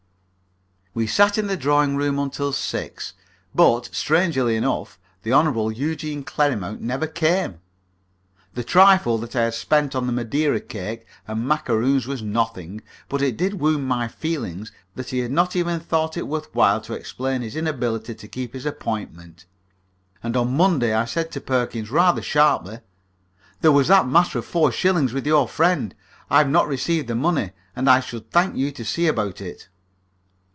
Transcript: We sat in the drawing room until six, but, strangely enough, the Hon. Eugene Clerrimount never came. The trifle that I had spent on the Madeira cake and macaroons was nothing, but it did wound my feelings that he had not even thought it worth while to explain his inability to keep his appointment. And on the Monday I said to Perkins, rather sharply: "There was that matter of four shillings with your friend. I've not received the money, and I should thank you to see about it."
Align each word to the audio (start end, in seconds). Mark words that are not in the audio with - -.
We 0.93 1.07
sat 1.07 1.37
in 1.37 1.47
the 1.47 1.55
drawing 1.55 1.95
room 1.95 2.19
until 2.19 2.51
six, 2.51 3.13
but, 3.55 3.85
strangely 3.93 4.57
enough, 4.57 4.99
the 5.23 5.31
Hon. 5.31 5.69
Eugene 5.73 6.21
Clerrimount 6.21 6.81
never 6.81 7.07
came. 7.07 7.61
The 8.55 8.65
trifle 8.65 9.17
that 9.19 9.33
I 9.33 9.43
had 9.43 9.53
spent 9.53 9.95
on 9.95 10.05
the 10.05 10.11
Madeira 10.11 10.59
cake 10.59 11.05
and 11.29 11.47
macaroons 11.47 12.07
was 12.07 12.21
nothing, 12.21 12.81
but 13.07 13.21
it 13.21 13.37
did 13.37 13.53
wound 13.61 13.87
my 13.87 14.09
feelings 14.09 14.73
that 14.95 15.11
he 15.11 15.19
had 15.19 15.31
not 15.31 15.55
even 15.55 15.79
thought 15.79 16.17
it 16.17 16.27
worth 16.27 16.53
while 16.53 16.81
to 16.81 16.93
explain 16.93 17.41
his 17.41 17.55
inability 17.55 18.13
to 18.13 18.27
keep 18.27 18.51
his 18.51 18.65
appointment. 18.65 19.45
And 20.21 20.35
on 20.35 20.47
the 20.51 20.57
Monday 20.57 20.93
I 20.93 21.05
said 21.05 21.31
to 21.31 21.39
Perkins, 21.39 21.89
rather 21.89 22.21
sharply: 22.21 22.81
"There 23.61 23.71
was 23.71 23.87
that 23.87 24.09
matter 24.09 24.39
of 24.39 24.45
four 24.45 24.73
shillings 24.73 25.13
with 25.13 25.25
your 25.25 25.47
friend. 25.47 25.95
I've 26.29 26.49
not 26.49 26.67
received 26.67 27.07
the 27.07 27.15
money, 27.15 27.51
and 27.77 27.89
I 27.89 28.01
should 28.01 28.29
thank 28.29 28.57
you 28.57 28.73
to 28.73 28.83
see 28.83 29.07
about 29.07 29.39
it." 29.39 29.69